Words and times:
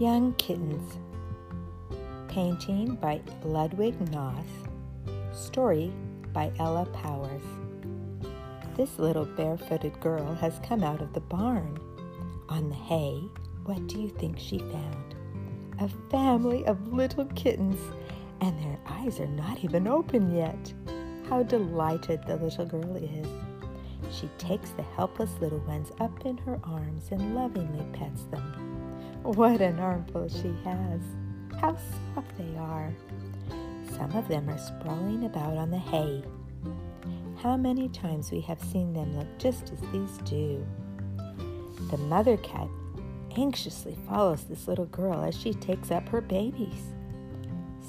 Young 0.00 0.32
Kittens. 0.38 0.96
Painting 2.26 2.94
by 2.94 3.20
Ludwig 3.44 3.98
Knaus. 3.98 4.46
Story 5.30 5.92
by 6.32 6.50
Ella 6.58 6.86
Powers. 6.86 7.42
This 8.78 8.98
little 8.98 9.26
barefooted 9.26 10.00
girl 10.00 10.32
has 10.36 10.58
come 10.66 10.82
out 10.82 11.02
of 11.02 11.12
the 11.12 11.20
barn. 11.20 11.78
On 12.48 12.70
the 12.70 12.76
hay, 12.76 13.20
what 13.66 13.86
do 13.88 14.00
you 14.00 14.08
think 14.08 14.38
she 14.38 14.60
found? 14.60 15.14
A 15.80 15.88
family 16.10 16.64
of 16.64 16.94
little 16.94 17.26
kittens, 17.26 17.78
and 18.40 18.58
their 18.58 18.78
eyes 18.86 19.20
are 19.20 19.26
not 19.26 19.62
even 19.62 19.86
open 19.86 20.34
yet. 20.34 20.72
How 21.28 21.42
delighted 21.42 22.26
the 22.26 22.36
little 22.36 22.64
girl 22.64 22.96
is. 22.96 23.49
She 24.10 24.28
takes 24.38 24.70
the 24.70 24.82
helpless 24.82 25.30
little 25.40 25.60
ones 25.60 25.92
up 26.00 26.24
in 26.26 26.36
her 26.38 26.58
arms 26.64 27.08
and 27.10 27.34
lovingly 27.34 27.84
pets 27.92 28.24
them. 28.24 28.42
What 29.22 29.60
an 29.60 29.78
armful 29.78 30.28
she 30.28 30.54
has! 30.64 31.00
How 31.60 31.76
soft 32.14 32.36
they 32.38 32.56
are! 32.56 32.92
Some 33.96 34.12
of 34.12 34.28
them 34.28 34.48
are 34.48 34.58
sprawling 34.58 35.24
about 35.24 35.56
on 35.56 35.70
the 35.70 35.78
hay. 35.78 36.22
How 37.42 37.56
many 37.56 37.88
times 37.88 38.30
we 38.30 38.40
have 38.42 38.60
seen 38.60 38.92
them 38.92 39.16
look 39.16 39.38
just 39.38 39.72
as 39.72 39.80
these 39.92 40.18
do. 40.24 40.66
The 41.90 41.98
mother 41.98 42.36
cat 42.38 42.68
anxiously 43.36 43.96
follows 44.08 44.44
this 44.44 44.68
little 44.68 44.86
girl 44.86 45.22
as 45.22 45.38
she 45.38 45.54
takes 45.54 45.90
up 45.90 46.08
her 46.08 46.20
babies. 46.20 46.92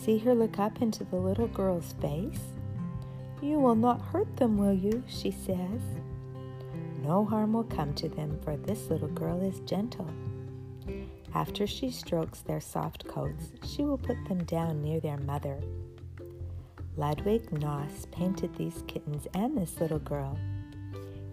See 0.03 0.17
her 0.19 0.33
look 0.33 0.57
up 0.59 0.81
into 0.81 1.03
the 1.03 1.17
little 1.17 1.47
girl's 1.47 1.93
face. 2.01 2.41
You 3.41 3.59
will 3.59 3.75
not 3.75 4.01
hurt 4.01 4.37
them, 4.37 4.57
will 4.57 4.73
you? 4.73 5.03
she 5.07 5.31
says. 5.31 5.81
No 7.03 7.25
harm 7.25 7.53
will 7.53 7.63
come 7.63 7.93
to 7.95 8.07
them, 8.07 8.39
for 8.43 8.55
this 8.55 8.89
little 8.89 9.07
girl 9.07 9.41
is 9.41 9.59
gentle. 9.61 10.07
After 11.33 11.65
she 11.65 11.89
strokes 11.89 12.41
their 12.41 12.59
soft 12.59 13.07
coats, 13.07 13.51
she 13.65 13.83
will 13.83 13.97
put 13.97 14.23
them 14.27 14.43
down 14.43 14.81
near 14.81 14.99
their 14.99 15.17
mother. 15.17 15.59
Ludwig 16.97 17.49
Knaus 17.49 18.09
painted 18.11 18.53
these 18.55 18.83
kittens 18.85 19.27
and 19.33 19.57
this 19.57 19.79
little 19.79 19.99
girl. 19.99 20.37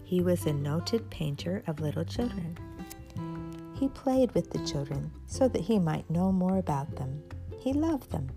He 0.03 0.21
was 0.21 0.45
a 0.45 0.53
noted 0.53 1.07
painter 1.11 1.63
of 1.67 1.81
little 1.81 2.05
children. 2.05 2.57
He 3.75 3.89
played 3.89 4.31
with 4.33 4.49
the 4.49 4.65
children 4.65 5.11
so 5.27 5.47
that 5.47 5.61
he 5.61 5.77
might 5.77 6.09
know 6.09 6.31
more 6.31 6.57
about 6.57 6.95
them. 6.95 7.21
He 7.59 7.73
loved 7.73 8.09
them. 8.09 8.29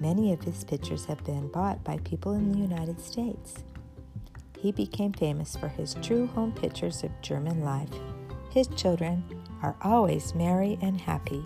Many 0.00 0.32
of 0.32 0.42
his 0.42 0.64
pictures 0.64 1.04
have 1.04 1.22
been 1.24 1.48
bought 1.48 1.82
by 1.84 1.98
people 1.98 2.32
in 2.32 2.50
the 2.50 2.58
United 2.58 3.00
States. 3.00 3.62
He 4.58 4.72
became 4.72 5.12
famous 5.12 5.56
for 5.56 5.68
his 5.68 5.94
true 6.02 6.26
home 6.28 6.52
pictures 6.52 7.02
of 7.02 7.10
German 7.20 7.60
life, 7.60 7.90
his 8.50 8.68
children, 8.68 9.24
are 9.62 9.76
always 9.82 10.34
merry 10.34 10.78
and 10.80 11.00
happy. 11.00 11.42